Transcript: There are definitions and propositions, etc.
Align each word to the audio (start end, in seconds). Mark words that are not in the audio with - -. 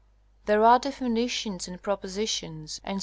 There 0.47 0.63
are 0.65 0.79
definitions 0.79 1.67
and 1.67 1.79
propositions, 1.79 2.81
etc. 2.83 2.99